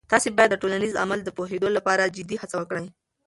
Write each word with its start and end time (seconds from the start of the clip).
تاسې 0.11 0.27
باید 0.37 0.49
د 0.51 0.55
ټولنیز 0.61 0.93
عمل 1.03 1.19
د 1.23 1.29
پوهیدو 1.37 1.69
لپاره 1.77 2.13
جدي 2.15 2.35
هڅه 2.41 2.55
وکړئ. 2.57 2.85